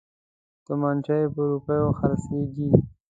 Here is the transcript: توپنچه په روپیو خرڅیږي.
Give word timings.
توپنچه 0.65 1.17
په 1.33 1.41
روپیو 1.49 1.87
خرڅیږي. 1.99 2.69